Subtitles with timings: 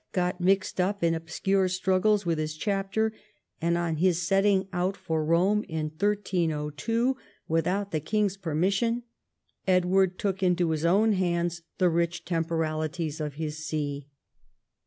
[0.13, 3.13] got mixed up in obscure struggles with his chapter,
[3.61, 7.15] and, on his setting out for Rome in 1302
[7.47, 9.03] without the king's permission,
[9.67, 14.07] Edward took into his own hands the rich temporalities of his see.